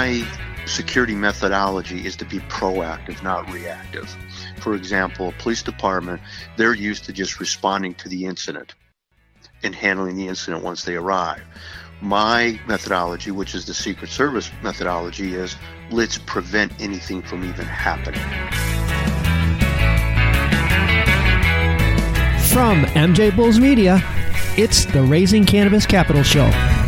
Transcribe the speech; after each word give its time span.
my 0.00 0.26
security 0.64 1.14
methodology 1.14 2.06
is 2.06 2.16
to 2.16 2.24
be 2.24 2.38
proactive, 2.56 3.22
not 3.22 3.52
reactive. 3.52 4.08
For 4.62 4.74
example, 4.74 5.28
a 5.28 5.32
police 5.32 5.62
department, 5.62 6.22
they're 6.56 6.72
used 6.72 7.04
to 7.04 7.12
just 7.12 7.38
responding 7.38 7.92
to 7.96 8.08
the 8.08 8.24
incident 8.24 8.74
and 9.62 9.74
handling 9.74 10.16
the 10.16 10.26
incident 10.26 10.64
once 10.64 10.84
they 10.84 10.94
arrive. 10.94 11.42
My 12.00 12.58
methodology, 12.66 13.30
which 13.30 13.54
is 13.54 13.66
the 13.66 13.74
Secret 13.74 14.10
Service 14.10 14.50
methodology, 14.62 15.34
is 15.34 15.54
let's 15.90 16.16
prevent 16.16 16.72
anything 16.80 17.20
from 17.20 17.44
even 17.44 17.66
happening. 17.66 18.22
From 22.54 22.84
MJ 22.94 23.36
Bulls 23.36 23.58
Media, 23.58 24.02
it's 24.56 24.86
the 24.86 25.02
Raising 25.02 25.44
Cannabis 25.44 25.84
Capital 25.84 26.22
Show. 26.22 26.79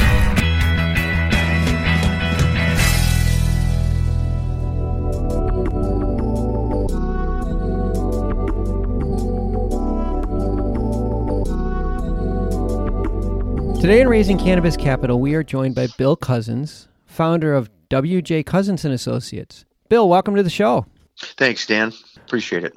Today 13.82 14.00
in 14.00 14.08
Raising 14.08 14.38
Cannabis 14.38 14.76
Capital, 14.76 15.18
we 15.18 15.34
are 15.34 15.42
joined 15.42 15.74
by 15.74 15.88
Bill 15.98 16.14
Cousins, 16.14 16.86
founder 17.04 17.52
of 17.52 17.68
WJ 17.90 18.46
Cousins 18.46 18.84
and 18.84 18.94
Associates. 18.94 19.64
Bill, 19.88 20.08
welcome 20.08 20.36
to 20.36 20.44
the 20.44 20.50
show. 20.50 20.86
Thanks, 21.18 21.66
Dan. 21.66 21.92
Appreciate 22.18 22.62
it. 22.62 22.74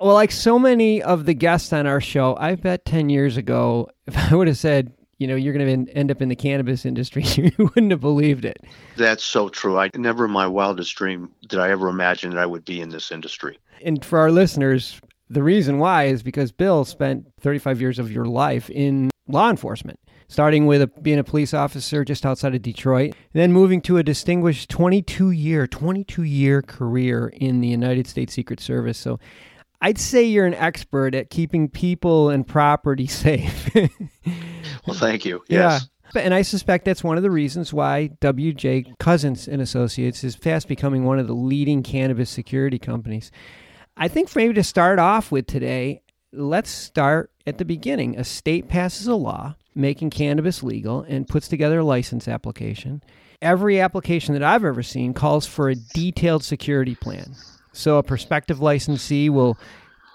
Well, 0.00 0.12
like 0.12 0.32
so 0.32 0.58
many 0.58 1.04
of 1.04 1.24
the 1.24 1.34
guests 1.34 1.72
on 1.72 1.86
our 1.86 2.00
show, 2.00 2.36
I 2.36 2.56
bet 2.56 2.84
10 2.84 3.10
years 3.10 3.36
ago, 3.36 3.90
if 4.08 4.18
I 4.18 4.34
would 4.34 4.48
have 4.48 4.58
said, 4.58 4.92
you 5.18 5.28
know, 5.28 5.36
you're 5.36 5.54
going 5.54 5.86
to 5.86 5.92
end 5.92 6.10
up 6.10 6.20
in 6.20 6.28
the 6.28 6.34
cannabis 6.34 6.84
industry, 6.84 7.22
you 7.36 7.52
wouldn't 7.56 7.92
have 7.92 8.00
believed 8.00 8.44
it. 8.44 8.56
That's 8.96 9.22
so 9.22 9.50
true. 9.50 9.78
I 9.78 9.88
never 9.94 10.24
in 10.24 10.32
my 10.32 10.48
wildest 10.48 10.96
dream 10.96 11.30
did 11.46 11.60
I 11.60 11.70
ever 11.70 11.88
imagine 11.88 12.30
that 12.30 12.40
I 12.40 12.46
would 12.46 12.64
be 12.64 12.80
in 12.80 12.88
this 12.88 13.12
industry. 13.12 13.56
And 13.84 14.04
for 14.04 14.18
our 14.18 14.32
listeners, 14.32 15.00
the 15.28 15.44
reason 15.44 15.78
why 15.78 16.06
is 16.06 16.24
because 16.24 16.50
Bill 16.50 16.84
spent 16.84 17.26
35 17.38 17.80
years 17.80 18.00
of 18.00 18.10
your 18.10 18.24
life 18.24 18.68
in 18.68 19.10
law 19.28 19.48
enforcement 19.48 20.00
starting 20.30 20.64
with 20.64 20.80
a, 20.80 20.86
being 20.86 21.18
a 21.18 21.24
police 21.24 21.52
officer 21.52 22.04
just 22.04 22.24
outside 22.24 22.54
of 22.54 22.62
Detroit, 22.62 23.14
then 23.32 23.52
moving 23.52 23.80
to 23.82 23.98
a 23.98 24.02
distinguished 24.02 24.70
22 24.70 25.32
year 25.32 25.66
22 25.66 26.22
year 26.22 26.62
career 26.62 27.28
in 27.28 27.60
the 27.60 27.66
United 27.66 28.06
States 28.06 28.32
Secret 28.32 28.60
Service. 28.60 28.96
So 28.96 29.18
I'd 29.82 29.98
say 29.98 30.22
you're 30.22 30.46
an 30.46 30.54
expert 30.54 31.16
at 31.16 31.30
keeping 31.30 31.68
people 31.68 32.30
and 32.30 32.46
property 32.46 33.06
safe. 33.08 33.74
well, 34.86 34.96
thank 34.96 35.24
you. 35.24 35.42
Yes. 35.48 35.88
Yeah. 36.14 36.22
And 36.22 36.32
I 36.32 36.42
suspect 36.42 36.84
that's 36.84 37.04
one 37.04 37.16
of 37.16 37.22
the 37.22 37.30
reasons 37.30 37.72
why 37.72 38.10
WJ 38.20 38.98
Cousins 38.98 39.48
and 39.48 39.60
Associates 39.60 40.24
is 40.24 40.36
fast 40.36 40.68
becoming 40.68 41.04
one 41.04 41.18
of 41.18 41.26
the 41.26 41.34
leading 41.34 41.82
cannabis 41.82 42.30
security 42.30 42.78
companies. 42.78 43.32
I 43.96 44.08
think 44.08 44.28
for 44.28 44.38
maybe 44.38 44.54
to 44.54 44.64
start 44.64 44.98
off 44.98 45.30
with 45.32 45.46
today, 45.46 46.02
let's 46.32 46.70
start 46.70 47.32
at 47.46 47.58
the 47.58 47.64
beginning. 47.64 48.18
A 48.18 48.24
state 48.24 48.68
passes 48.68 49.06
a 49.06 49.14
law 49.14 49.54
making 49.74 50.10
cannabis 50.10 50.62
legal 50.62 51.02
and 51.02 51.28
puts 51.28 51.48
together 51.48 51.80
a 51.80 51.84
license 51.84 52.28
application. 52.28 53.02
Every 53.40 53.80
application 53.80 54.34
that 54.34 54.42
I've 54.42 54.64
ever 54.64 54.82
seen 54.82 55.14
calls 55.14 55.46
for 55.46 55.68
a 55.68 55.74
detailed 55.74 56.44
security 56.44 56.94
plan. 56.94 57.34
So 57.72 57.96
a 57.96 58.02
prospective 58.02 58.60
licensee 58.60 59.30
will 59.30 59.56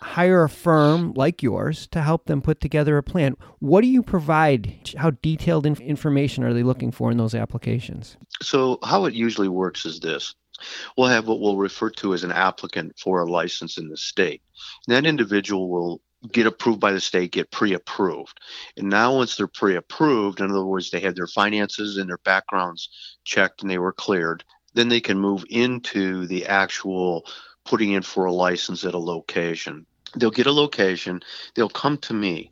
hire 0.02 0.44
a 0.44 0.50
firm 0.50 1.14
like 1.16 1.42
yours 1.42 1.88
to 1.88 2.02
help 2.02 2.25
them 2.25 2.42
put 2.42 2.62
together 2.62 2.97
a 2.97 3.03
plan. 3.03 3.36
What 3.59 3.81
do 3.81 3.88
you 3.88 4.03
provide? 4.03 4.92
How 4.97 5.12
detailed 5.12 5.66
inf- 5.66 5.80
information 5.80 6.44
are 6.44 6.53
they 6.53 6.64
looking 6.64 6.92
for 6.92 7.09
in 7.12 7.17
those 7.17 7.34
applications? 7.34 8.17
So, 8.42 8.78
how 8.84 9.06
it 9.06 9.14
usually 9.14 9.47
works 9.47 9.85
is 9.85 10.00
this 10.00 10.35
we'll 10.96 11.07
have 11.07 11.28
what 11.28 11.41
we'll 11.41 11.57
refer 11.57 11.90
to 11.90 12.13
as 12.13 12.24
an 12.24 12.31
applicant 12.31 12.97
for 12.97 13.22
a 13.22 13.30
license 13.30 13.78
in 13.78 13.90
the 13.90 13.97
state. 13.97 14.41
And 14.88 14.96
that 14.96 15.07
individual 15.07 15.69
will 15.69 16.01
get 16.31 16.47
approved 16.47 16.80
by 16.80 16.91
the 16.91 17.02
state, 17.02 17.31
get 17.31 17.52
pre-approved. 17.52 18.40
And 18.78 18.90
now 18.90 19.16
once 19.16 19.36
they're 19.36 19.47
pre-approved, 19.47 20.40
in 20.40 20.52
other 20.52 20.66
words, 20.66 20.90
they 20.90 21.00
have 21.02 21.16
their 21.16 21.28
finances 21.28 21.97
and 21.97 22.09
their 22.09 22.19
backgrounds 22.19 22.90
checked 23.24 23.62
and 23.62 23.69
they 23.69 23.78
were 23.78 23.94
cleared, 23.94 24.44
then 24.74 24.90
they 24.90 25.02
can 25.02 25.19
move 25.19 25.46
into 25.50 26.28
the 26.28 26.46
actual 26.46 27.25
putting 27.66 27.91
in 27.91 28.03
for 28.03 28.25
a 28.25 28.34
license 28.34 28.86
at 28.86 28.94
a 28.94 29.00
location. 29.00 29.86
They'll 30.16 30.31
get 30.31 30.47
a 30.47 30.52
location, 30.52 31.22
they'll 31.56 31.69
come 31.69 31.97
to 32.00 32.13
me 32.13 32.52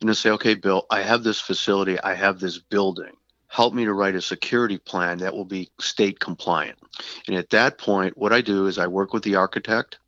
and 0.00 0.08
they'll 0.08 0.14
say, 0.14 0.30
okay, 0.30 0.54
Bill, 0.54 0.86
I 0.90 1.02
have 1.02 1.22
this 1.22 1.40
facility, 1.40 1.98
I 2.00 2.14
have 2.14 2.38
this 2.38 2.58
building. 2.58 3.12
Help 3.48 3.74
me 3.74 3.84
to 3.84 3.92
write 3.92 4.14
a 4.14 4.22
security 4.22 4.78
plan 4.78 5.18
that 5.18 5.34
will 5.34 5.44
be 5.44 5.70
state 5.78 6.18
compliant. 6.20 6.78
And 7.26 7.36
at 7.36 7.50
that 7.50 7.76
point, 7.76 8.16
what 8.16 8.32
I 8.32 8.40
do 8.40 8.66
is 8.66 8.78
I 8.78 8.86
work 8.86 9.12
with 9.12 9.24
the 9.24 9.34
architect, 9.34 9.98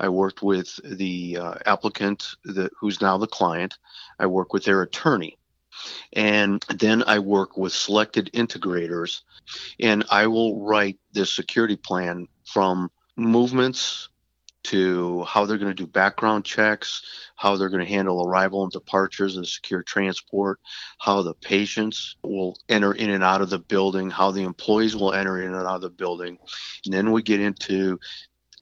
I 0.00 0.08
worked 0.08 0.42
with 0.42 0.78
the 0.84 1.38
uh, 1.38 1.54
applicant, 1.66 2.34
the, 2.44 2.70
who's 2.78 3.00
now 3.00 3.18
the 3.18 3.26
client. 3.26 3.78
I 4.18 4.26
work 4.26 4.52
with 4.52 4.64
their 4.64 4.82
attorney. 4.82 5.38
And 6.12 6.64
then 6.68 7.02
I 7.04 7.18
work 7.18 7.56
with 7.56 7.72
selected 7.72 8.30
integrators, 8.32 9.22
and 9.80 10.04
I 10.08 10.28
will 10.28 10.64
write 10.64 10.98
this 11.12 11.34
security 11.34 11.76
plan 11.76 12.28
from 12.44 12.90
movements 13.16 14.08
to 14.64 15.22
how 15.24 15.44
they're 15.44 15.58
going 15.58 15.74
to 15.74 15.82
do 15.82 15.86
background 15.86 16.44
checks, 16.44 17.02
how 17.36 17.56
they're 17.56 17.68
going 17.68 17.84
to 17.84 17.92
handle 17.92 18.26
arrival 18.26 18.62
and 18.62 18.72
departures 18.72 19.36
and 19.36 19.46
secure 19.46 19.82
transport, 19.82 20.58
how 20.98 21.22
the 21.22 21.34
patients 21.34 22.16
will 22.22 22.58
enter 22.68 22.92
in 22.92 23.10
and 23.10 23.22
out 23.22 23.42
of 23.42 23.50
the 23.50 23.58
building, 23.58 24.10
how 24.10 24.30
the 24.30 24.42
employees 24.42 24.96
will 24.96 25.12
enter 25.12 25.42
in 25.42 25.54
and 25.54 25.66
out 25.66 25.76
of 25.76 25.82
the 25.82 25.90
building. 25.90 26.38
And 26.84 26.94
then 26.94 27.12
we 27.12 27.22
get 27.22 27.40
into 27.40 28.00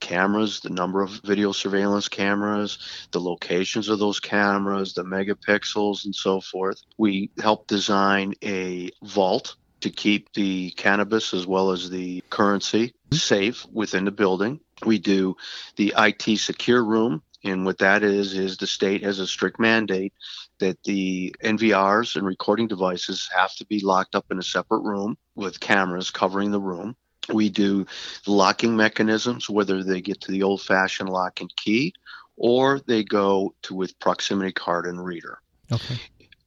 cameras, 0.03 0.59
the 0.59 0.69
number 0.69 1.01
of 1.01 1.09
video 1.23 1.53
surveillance 1.53 2.09
cameras, 2.09 3.07
the 3.11 3.21
locations 3.21 3.87
of 3.87 3.99
those 3.99 4.19
cameras, 4.19 4.93
the 4.93 5.03
megapixels, 5.03 6.05
and 6.05 6.13
so 6.13 6.41
forth. 6.41 6.81
We 6.97 7.31
help 7.41 7.67
design 7.67 8.33
a 8.43 8.91
vault 9.01 9.55
to 9.79 9.89
keep 9.89 10.31
the 10.33 10.71
cannabis 10.71 11.33
as 11.33 11.47
well 11.47 11.71
as 11.71 11.89
the 11.89 12.21
currency 12.29 12.87
mm-hmm. 12.87 13.15
safe 13.15 13.65
within 13.71 14.05
the 14.05 14.11
building. 14.11 14.59
We 14.85 14.99
do 14.99 15.35
the 15.77 15.93
IT 15.97 16.37
secure 16.37 16.83
room. 16.83 17.23
And 17.45 17.65
what 17.65 17.79
that 17.79 18.03
is, 18.03 18.33
is 18.33 18.55
the 18.55 18.67
state 18.67 19.03
has 19.03 19.19
a 19.19 19.27
strict 19.27 19.59
mandate 19.59 20.13
that 20.59 20.81
the 20.83 21.35
NVRs 21.43 22.15
and 22.15 22.25
recording 22.25 22.67
devices 22.67 23.29
have 23.35 23.53
to 23.55 23.65
be 23.65 23.81
locked 23.81 24.15
up 24.15 24.25
in 24.31 24.39
a 24.39 24.43
separate 24.43 24.83
room 24.83 25.17
with 25.35 25.59
cameras 25.59 26.09
covering 26.09 26.51
the 26.51 26.61
room. 26.61 26.95
We 27.29 27.49
do 27.49 27.85
locking 28.27 28.75
mechanisms, 28.75 29.49
whether 29.49 29.83
they 29.83 30.01
get 30.01 30.21
to 30.21 30.31
the 30.31 30.43
old 30.43 30.61
fashioned 30.61 31.09
lock 31.09 31.41
and 31.41 31.55
key 31.55 31.93
or 32.37 32.79
they 32.87 33.03
go 33.03 33.53
to 33.63 33.75
with 33.75 33.97
proximity 33.99 34.51
card 34.51 34.85
and 34.85 35.03
reader. 35.03 35.39
Okay. 35.71 35.99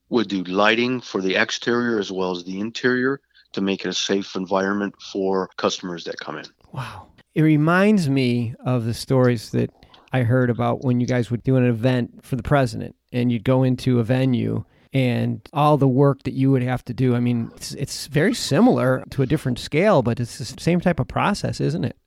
We 0.08 0.24
do 0.24 0.44
lighting 0.44 1.00
for 1.00 1.20
the 1.20 1.36
exterior 1.36 1.98
as 1.98 2.12
well 2.12 2.32
as 2.32 2.44
the 2.44 2.60
interior 2.60 3.20
to 3.52 3.60
make 3.60 3.84
it 3.84 3.88
a 3.88 3.94
safe 3.94 4.36
environment 4.36 4.94
for 5.00 5.48
customers 5.56 6.04
that 6.04 6.18
come 6.18 6.38
in. 6.38 6.46
Wow. 6.72 7.06
It 7.34 7.42
reminds 7.42 8.08
me 8.08 8.54
of 8.64 8.84
the 8.84 8.94
stories 8.94 9.50
that 9.50 9.70
I 10.12 10.22
heard 10.22 10.50
about 10.50 10.84
when 10.84 11.00
you 11.00 11.06
guys 11.06 11.30
would 11.30 11.42
do 11.42 11.56
an 11.56 11.66
event 11.66 12.24
for 12.24 12.36
the 12.36 12.42
president 12.42 12.94
and 13.12 13.30
you'd 13.30 13.44
go 13.44 13.62
into 13.62 13.98
a 13.98 14.04
venue 14.04 14.64
and 14.96 15.46
all 15.52 15.76
the 15.76 15.86
work 15.86 16.22
that 16.22 16.32
you 16.32 16.50
would 16.50 16.62
have 16.62 16.82
to 16.82 16.94
do. 16.94 17.14
I 17.14 17.20
mean, 17.20 17.50
it's, 17.54 17.72
it's 17.74 18.06
very 18.06 18.32
similar 18.32 19.04
to 19.10 19.20
a 19.20 19.26
different 19.26 19.58
scale, 19.58 20.00
but 20.00 20.18
it's 20.18 20.38
the 20.38 20.46
same 20.58 20.80
type 20.80 20.98
of 20.98 21.06
process, 21.06 21.60
isn't 21.60 21.84
it? 21.84 21.98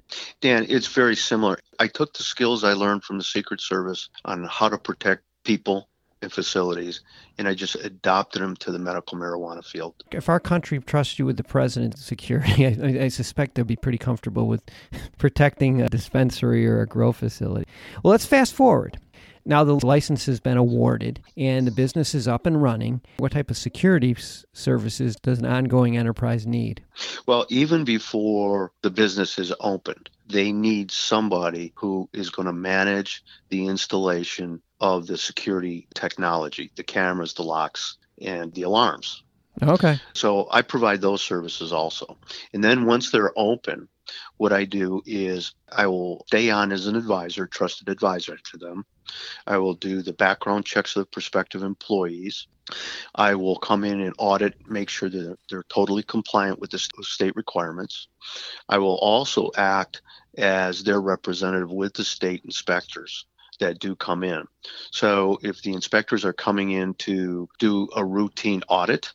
Dan, 0.42 0.66
it's 0.68 0.88
very 0.88 1.16
similar. 1.16 1.60
I 1.78 1.86
took 1.86 2.16
the 2.16 2.24
skills 2.24 2.64
I 2.64 2.74
learned 2.74 3.04
from 3.04 3.20
the 3.20 3.24
Secret 3.24 3.62
Service 3.62 4.10
on 4.26 4.44
how 4.46 4.70
to 4.70 4.80
protect 4.80 5.22
people 5.44 5.88
and 6.24 6.34
facilities, 6.34 7.02
and 7.38 7.48
I 7.48 7.54
just 7.54 7.76
adopted 7.76 8.42
them 8.42 8.56
to 8.56 8.72
the 8.72 8.80
medical 8.80 9.20
marijuana 9.20 9.64
field. 9.64 9.94
If 10.12 10.28
our 10.28 10.40
country 10.40 10.80
trusts 10.80 11.20
you 11.20 11.28
with 11.28 11.38
the 11.38 11.44
president's 11.44 12.04
security, 12.04 12.66
I, 13.02 13.06
I 13.06 13.08
suspect 13.10 13.54
they'll 13.54 13.66
be 13.66 13.76
pretty 13.76 14.00
comfortable 14.00 14.48
with 14.48 14.64
protecting 15.20 15.84
a 15.84 15.90
dispensary 15.90 16.68
or 16.68 16.82
a 16.82 16.88
grow 16.88 17.12
facility. 17.12 17.70
Well, 18.04 18.10
let's 18.10 18.26
fast 18.26 18.56
forward. 18.56 18.98
Now 19.46 19.64
the 19.64 19.86
license 19.86 20.26
has 20.26 20.40
been 20.40 20.58
awarded 20.58 21.22
and 21.38 21.66
the 21.66 21.72
business 21.72 22.14
is 22.14 22.28
up 22.28 22.46
and 22.46 22.62
running. 22.62 23.02
What 23.18 23.32
type 23.32 23.50
of 23.50 23.58
security 23.58 24.16
services 24.54 25.16
does 25.16 25.40
an 25.40 25.46
ongoing 25.46 25.98
enterprise 25.98 26.46
need? 26.46 26.84
Well, 27.26 27.46
even 27.50 27.84
before 27.84 28.72
the 28.82 28.90
business 28.90 29.40
is 29.40 29.54
opened, 29.60 30.10
they 30.28 30.52
need 30.52 30.92
somebody 30.92 31.74
who 31.76 32.10
is 32.14 32.30
going 32.30 32.46
to 32.46 32.54
manage 32.54 33.24
the 33.50 33.66
installation 33.66 34.62
of 34.80 35.08
the 35.08 35.18
security 35.18 35.88
technology, 35.94 36.72
the 36.76 36.84
cameras, 36.84 37.34
the 37.34 37.44
locks, 37.44 37.98
and 38.22 38.54
the 38.54 38.64
alarms. 38.64 39.24
Okay. 39.62 40.00
So 40.14 40.48
I 40.52 40.62
provide 40.62 41.02
those 41.02 41.22
services 41.22 41.74
also. 41.74 42.18
And 42.54 42.64
then 42.64 42.86
once 42.86 43.12
they're 43.12 43.34
open, 43.36 43.90
what 44.38 44.54
I 44.54 44.66
do 44.66 45.02
is 45.06 45.54
I 45.72 45.88
will 45.88 46.24
stay 46.28 46.50
on 46.50 46.72
as 46.72 46.88
an 46.88 46.96
advisor, 46.96 47.48
trusted 47.48 47.90
advisor 47.90 48.38
to 48.52 48.58
them. 48.58 48.86
I 49.46 49.58
will 49.58 49.74
do 49.74 50.02
the 50.02 50.14
background 50.14 50.66
checks 50.66 50.96
of 50.96 51.12
prospective 51.12 51.64
employees. 51.64 52.48
I 53.16 53.36
will 53.36 53.58
come 53.58 53.84
in 53.84 54.02
and 54.02 54.14
audit, 54.18 54.56
make 54.68 54.90
sure 54.90 55.10
that 55.10 55.38
they're 55.50 55.66
totally 55.70 56.04
compliant 56.04 56.60
with 56.60 56.70
the 56.72 56.80
state 56.80 57.36
requirements. 57.36 58.08
I 58.68 58.78
will 58.78 58.98
also 58.98 59.52
act 59.58 60.02
as 60.38 60.84
their 60.84 61.02
representative 61.02 61.72
with 61.72 61.94
the 61.94 62.04
state 62.04 62.42
inspectors 62.46 63.26
that 63.60 63.80
do 63.80 63.96
come 63.96 64.24
in. 64.24 64.46
So 64.92 65.40
if 65.42 65.62
the 65.62 65.74
inspectors 65.74 66.24
are 66.24 66.34
coming 66.34 66.72
in 66.72 66.94
to 66.96 67.50
do 67.60 67.90
a 67.96 68.06
routine 68.06 68.62
audit, 68.70 69.14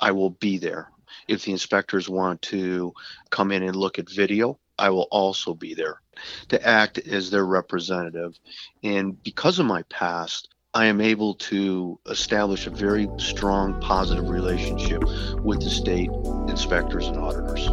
I 0.00 0.12
will 0.12 0.30
be 0.30 0.58
there. 0.58 0.90
If 1.28 1.44
the 1.44 1.52
inspectors 1.52 2.08
want 2.08 2.42
to 2.42 2.92
come 3.30 3.52
in 3.52 3.62
and 3.62 3.76
look 3.76 3.98
at 3.98 4.10
video, 4.10 4.58
I 4.78 4.90
will 4.90 5.08
also 5.10 5.54
be 5.54 5.74
there 5.74 6.00
to 6.48 6.66
act 6.66 6.98
as 6.98 7.30
their 7.30 7.46
representative. 7.46 8.38
And 8.82 9.22
because 9.22 9.58
of 9.58 9.66
my 9.66 9.82
past, 9.84 10.48
I 10.74 10.86
am 10.86 11.00
able 11.00 11.34
to 11.34 12.00
establish 12.10 12.66
a 12.66 12.70
very 12.70 13.08
strong 13.16 13.80
positive 13.80 14.28
relationship 14.28 15.04
with 15.44 15.60
the 15.62 15.70
state 15.70 16.10
inspectors 16.48 17.06
and 17.06 17.18
auditors. 17.18 17.64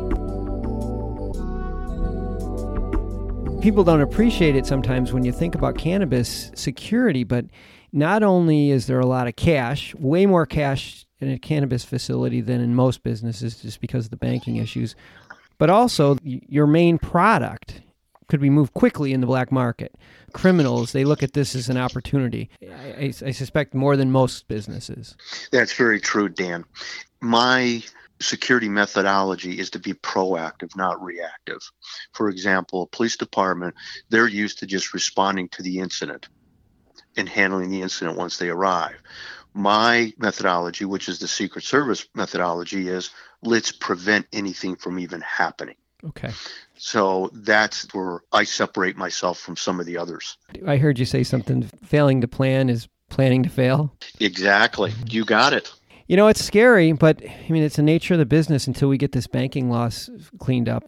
People 3.64 3.84
don't 3.84 4.02
appreciate 4.02 4.56
it 4.56 4.66
sometimes 4.66 5.14
when 5.14 5.24
you 5.24 5.32
think 5.32 5.56
about 5.56 5.78
cannabis 5.78 6.52
security, 6.54 7.24
but 7.24 7.46
not 7.92 8.24
only 8.24 8.70
is 8.70 8.88
there 8.88 9.00
a 9.00 9.06
lot 9.06 9.28
of 9.28 9.36
cash, 9.36 9.96
way 9.96 10.26
more 10.26 10.46
cash 10.46 11.06
in 11.22 11.30
a 11.30 11.40
cannabis 11.40 11.86
facility 11.86 12.42
than 12.42 12.62
in 12.62 12.76
most 12.76 13.04
businesses 13.04 13.62
just 13.62 13.80
because 13.80 14.06
of 14.06 14.12
the 14.12 14.18
banking 14.18 14.58
issues, 14.58 14.96
but 15.58 15.70
also 15.70 16.18
your 16.24 16.68
main 16.68 16.98
product 16.98 17.82
could 18.28 18.42
be 18.42 18.50
moved 18.50 18.74
quickly 18.74 19.14
in 19.14 19.22
the 19.22 19.28
black 19.28 19.52
market. 19.52 19.94
Criminals, 20.34 20.94
they 20.94 21.04
look 21.04 21.22
at 21.22 21.34
this 21.34 21.54
as 21.54 21.70
an 21.70 21.78
opportunity. 21.78 22.50
I, 22.64 23.14
I, 23.26 23.32
suspect 23.32 23.74
more 23.74 23.98
than 23.98 24.10
most 24.10 24.48
businesses. 24.48 25.18
That's 25.52 25.74
very 25.74 26.00
true, 26.00 26.30
Dan. 26.30 26.64
My 27.20 27.84
security 28.22 28.70
methodology 28.70 29.60
is 29.60 29.70
to 29.72 29.80
be 29.80 29.94
proactive, 29.94 30.76
not 30.78 31.02
reactive. 31.04 31.60
For 32.14 32.30
example, 32.30 32.84
a 32.84 32.88
police 32.88 33.18
department, 33.18 33.76
they're 34.10 34.28
used 34.28 34.60
to 34.60 34.66
just 34.66 34.94
responding 34.94 35.50
to 35.50 35.62
the 35.62 35.80
incident 35.80 36.30
and 37.18 37.28
handling 37.28 37.70
the 37.70 37.82
incident 37.82 38.18
once 38.18 38.38
they 38.38 38.50
arrive. 38.50 38.96
My 39.54 40.14
methodology, 40.18 40.86
which 40.86 41.10
is 41.10 41.20
the 41.20 41.28
Secret 41.28 41.64
Service 41.64 42.08
methodology, 42.16 42.88
is 42.88 43.10
let's 43.44 43.72
prevent 43.72 44.28
anything 44.32 44.76
from 44.76 45.00
even 45.00 45.22
happening. 45.22 45.76
Okay. 46.04 46.32
So 46.78 47.30
that's 47.34 47.94
where 47.94 48.22
I 48.32 48.44
separate 48.44 48.98
myself 48.98 49.40
from 49.40 49.56
some 49.56 49.80
of 49.80 49.86
the 49.86 49.98
others. 49.98 50.38
I 50.66 50.78
heard 50.78 50.98
you 50.98 51.06
say 51.06 51.24
something 51.24 51.64
failing 51.84 52.22
to 52.22 52.28
plan 52.28 52.70
is 52.70 52.88
planning 53.10 53.44
to 53.44 53.50
fail. 53.50 53.94
Exactly. 54.20 54.92
Mm-hmm. 54.92 55.08
You 55.10 55.26
got 55.26 55.54
it. 55.54 55.72
You 56.08 56.18
know, 56.18 56.28
it's 56.28 56.44
scary, 56.44 56.92
but 56.92 57.22
I 57.24 57.50
mean, 57.50 57.64
it's 57.64 57.76
the 57.76 57.84
nature 57.84 58.16
of 58.16 58.20
the 58.20 58.26
business 58.26 58.68
until 58.68 58.90
we 58.90 58.98
get 58.98 59.12
this 59.12 59.28
banking 59.28 59.70
loss 59.70 60.10
cleaned 60.40 60.68
up. 60.68 60.84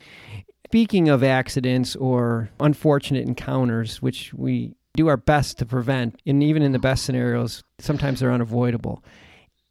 Speaking 0.67 1.07
of 1.09 1.23
accidents 1.23 1.95
or 1.95 2.49
unfortunate 2.59 3.27
encounters, 3.27 4.01
which 4.01 4.33
we 4.33 4.73
do 4.95 5.07
our 5.07 5.17
best 5.17 5.57
to 5.59 5.65
prevent, 5.65 6.21
and 6.25 6.43
even 6.43 6.61
in 6.61 6.71
the 6.71 6.79
best 6.79 7.03
scenarios, 7.03 7.63
sometimes 7.79 8.19
they're 8.19 8.31
unavoidable. 8.31 9.03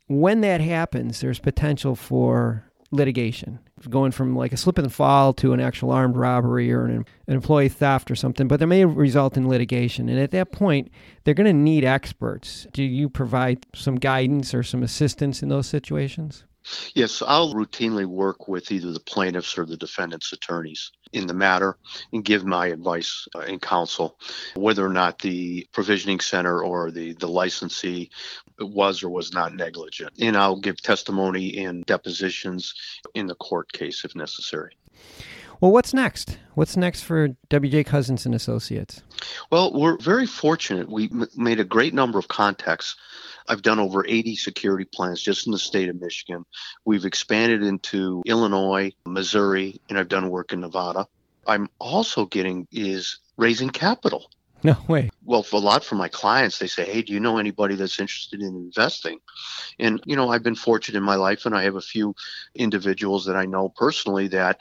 When 0.09 0.41
that 0.41 0.61
happens, 0.61 1.21
there's 1.21 1.39
potential 1.39 1.95
for 1.95 2.65
litigation, 2.91 3.59
going 3.89 4.13
from 4.13 4.37
like 4.37 4.53
a 4.53 4.57
slip 4.57 4.79
and 4.79 4.93
fall 4.93 5.33
to 5.33 5.53
an 5.53 5.61
actual 5.61 5.91
armed 5.91 6.17
robbery 6.17 6.73
or 6.73 6.85
an, 6.85 7.07
an 7.27 7.35
employee 7.35 7.69
theft 7.69 8.11
or 8.11 8.15
something, 8.15 8.47
but 8.47 8.59
there 8.59 8.69
may 8.69 8.85
result 8.85 9.37
in 9.37 9.49
litigation. 9.49 10.09
And 10.09 10.19
at 10.19 10.31
that 10.33 10.53
point, 10.53 10.91
they're 11.25 11.35
going 11.35 11.47
to 11.47 11.53
need 11.53 11.85
experts. 11.85 12.67
Do 12.73 12.83
you 12.83 13.09
provide 13.09 13.65
some 13.75 13.97
guidance 13.97 14.53
or 14.53 14.63
some 14.63 14.83
assistance 14.83 15.43
in 15.43 15.49
those 15.49 15.67
situations? 15.67 16.45
Yes, 16.95 17.23
I'll 17.23 17.55
routinely 17.55 18.07
work 18.07 18.49
with 18.49 18.71
either 18.71 18.93
the 18.93 19.01
plaintiffs 19.01 19.59
or 19.59 19.67
the 19.67 19.77
defendant's 19.77 20.33
attorneys 20.33 20.93
in 21.13 21.27
the 21.27 21.35
matter 21.35 21.77
and 22.13 22.25
give 22.25 22.45
my 22.45 22.69
advice 22.69 23.27
uh, 23.35 23.41
and 23.41 23.61
counsel 23.61 24.19
whether 24.55 24.85
or 24.85 24.93
not 24.93 25.19
the 25.19 25.67
provisioning 25.73 26.21
center 26.21 26.63
or 26.63 26.91
the, 26.91 27.13
the 27.15 27.29
licensee 27.29 28.11
was 28.59 29.03
or 29.03 29.11
was 29.11 29.33
not 29.33 29.55
negligent. 29.55 30.13
And 30.21 30.37
I'll 30.37 30.61
give 30.61 30.81
testimony 30.81 31.49
in 31.49 31.83
depositions 31.87 32.75
in 33.15 33.27
the 33.27 33.35
court 33.35 33.73
case 33.73 34.05
if 34.05 34.15
necessary. 34.15 34.77
Well, 35.61 35.71
what's 35.71 35.95
next? 35.95 36.39
What's 36.55 36.77
next 36.77 37.03
for 37.03 37.29
WJ 37.49 37.87
Cousins 37.87 38.27
and 38.27 38.35
Associates? 38.35 39.03
Well, 39.51 39.73
we're 39.73 39.97
very 39.99 40.27
fortunate. 40.27 40.91
We 40.91 41.05
m- 41.05 41.29
made 41.37 41.61
a 41.61 41.65
great 41.65 41.95
number 41.95 42.19
of 42.19 42.27
contacts 42.27 42.97
I've 43.49 43.63
done 43.63 43.79
over 43.79 44.05
80 44.07 44.37
security 44.37 44.85
plans 44.85 45.23
just 45.23 45.47
in 45.47 45.53
the 45.53 45.59
state 45.59 45.89
of 45.89 46.01
Michigan. 46.01 46.45
We've 46.85 47.05
expanded 47.05 47.63
into 47.63 48.23
Illinois, 48.27 48.93
Missouri, 49.07 49.81
and 49.89 49.99
I've 49.99 50.09
done 50.09 50.31
work 50.31 50.53
in 50.53 50.61
Nevada. 50.61 51.07
I'm 51.47 51.69
also 51.79 52.27
getting 52.27 52.69
is 52.71 53.19
raising 53.37 53.71
capital. 53.71 54.31
No 54.65 54.77
way. 54.87 55.11
Well, 55.25 55.45
a 55.53 55.59
lot 55.59 55.85
from 55.85 55.99
my 55.99 56.09
clients, 56.09 56.59
they 56.59 56.69
say, 56.69 56.85
"Hey, 56.85 57.03
do 57.03 57.13
you 57.13 57.19
know 57.19 57.39
anybody 57.39 57.75
that's 57.75 57.99
interested 57.99 58.41
in 58.41 58.55
investing?" 58.55 59.19
And 59.81 60.01
you 60.07 60.15
know, 60.15 60.29
I've 60.31 60.45
been 60.45 60.55
fortunate 60.55 60.99
in 60.99 61.05
my 61.05 61.17
life, 61.17 61.47
and 61.47 61.55
I 61.55 61.65
have 61.65 61.75
a 61.75 61.81
few 61.81 62.15
individuals 62.55 63.25
that 63.25 63.35
I 63.35 63.45
know 63.45 63.71
personally 63.71 64.29
that 64.29 64.61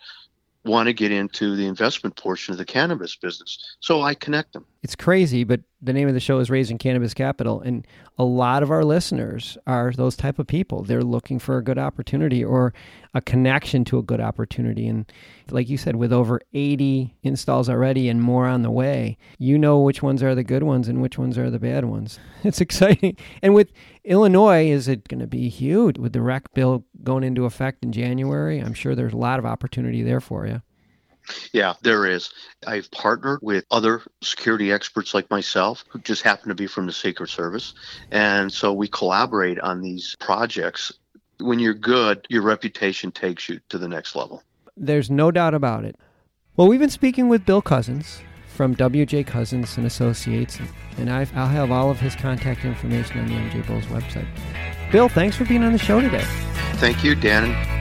want 0.64 0.88
to 0.88 0.94
get 0.94 1.12
into 1.12 1.56
the 1.56 1.66
investment 1.66 2.16
portion 2.16 2.52
of 2.52 2.58
the 2.58 2.66
cannabis 2.66 3.16
business. 3.16 3.58
So 3.80 4.02
I 4.02 4.14
connect 4.14 4.54
them. 4.54 4.66
It's 4.84 4.96
crazy, 4.96 5.44
but 5.44 5.62
the 5.80 5.94
name 5.94 6.08
of 6.08 6.16
the 6.16 6.20
show 6.20 6.40
is 6.40 6.50
Raising 6.50 6.80
Cannabis 6.80 7.14
Capital, 7.14 7.62
and 7.62 7.86
a 8.18 8.24
lot 8.24 8.64
of 8.64 8.72
our 8.72 8.84
listeners 8.84 9.56
are 9.68 9.92
those 9.92 10.16
type 10.16 10.40
of 10.40 10.48
people. 10.48 10.82
They're 10.82 11.04
looking 11.04 11.38
for 11.38 11.58
a 11.58 11.64
good 11.64 11.78
opportunity 11.78 12.44
or 12.44 12.74
a 13.14 13.22
connection 13.22 13.86
to 13.86 14.00
a 14.00 14.04
good 14.04 14.20
opportunity. 14.20 14.88
And 14.88 15.12
like 15.52 15.70
you 15.70 15.78
said, 15.78 15.98
with 15.98 16.12
over 16.12 16.42
80 16.54 17.16
installs 17.22 17.70
already 17.70 18.10
and 18.10 18.24
more 18.24 18.48
on 18.48 18.64
the 18.64 18.72
way, 18.72 19.20
you 19.38 19.60
know 19.60 19.80
which 19.80 20.02
ones 20.02 20.24
are 20.24 20.34
the 20.34 20.44
good 20.44 20.64
ones 20.64 20.88
and 20.88 21.00
which 21.00 21.18
ones 21.18 21.38
are 21.38 21.52
the 21.52 21.60
bad 21.60 21.86
ones. 21.86 22.20
It's 22.44 22.60
exciting. 22.60 23.18
And 23.44 23.54
with 23.54 23.72
Illinois, 24.04 24.68
is 24.68 24.88
it 24.88 25.08
going 25.08 25.20
to 25.20 25.28
be 25.28 25.48
huge 25.48 26.00
with 26.00 26.14
the 26.14 26.22
rec 26.22 26.52
bill 26.56 26.86
going 27.04 27.24
into 27.24 27.46
effect 27.46 27.84
in 27.84 27.92
January? 27.92 28.58
I'm 28.58 28.74
sure 28.74 28.96
there's 28.96 29.14
a 29.14 29.18
lot 29.18 29.38
of 29.38 29.46
opportunity 29.46 30.02
there 30.02 30.20
for 30.20 30.48
you. 30.48 30.64
Yeah, 31.54 31.74
there 31.82 32.06
is. 32.06 32.32
I've 32.66 32.90
partnered 32.92 33.40
with 33.42 33.66
other 33.72 34.02
security 34.22 34.72
experts 34.72 35.14
like 35.14 35.30
myself 35.30 35.84
who 35.90 36.00
just 36.00 36.22
happen 36.22 36.50
to 36.50 36.56
be 36.56 36.68
from 36.68 36.86
the 36.86 36.94
Secret 36.94 37.30
Service. 37.30 37.74
And 38.12 38.52
so 38.52 38.74
we 38.74 38.88
collaborate 38.88 39.60
on 39.60 39.82
these 39.82 40.16
projects. 40.20 40.92
When 41.40 41.60
you're 41.60 41.74
good, 41.74 42.26
your 42.30 42.44
reputation 42.44 43.12
takes 43.12 43.50
you 43.50 43.60
to 43.70 43.78
the 43.78 43.88
next 43.88 44.16
level. 44.16 44.44
There's 44.78 45.10
no 45.10 45.32
doubt 45.32 45.54
about 45.54 45.86
it. 45.86 45.96
Well, 46.56 46.68
we've 46.68 46.80
been 46.80 46.90
speaking 46.90 47.30
with 47.30 47.46
Bill 47.46 47.62
Cousins 47.62 48.22
from 48.48 48.76
WJ 48.76 49.26
Cousins 49.26 49.78
and 49.78 49.88
Associates, 49.88 50.60
and 50.98 51.10
i 51.10 51.20
will 51.20 51.48
have 51.48 51.72
all 51.72 51.90
of 51.90 52.00
his 52.00 52.16
contact 52.16 52.66
information 52.66 53.20
on 53.20 53.28
the 53.28 53.34
MJ 53.34 53.66
Bulls 53.66 53.86
website. 53.86 54.28
Bill, 54.92 55.10
thanks 55.10 55.36
for 55.36 55.46
being 55.46 55.64
on 55.64 55.72
the 55.72 55.80
show 55.80 56.02
today. 56.02 56.24
Thank 56.76 57.04
you, 57.04 57.16
Dan. 57.16 57.81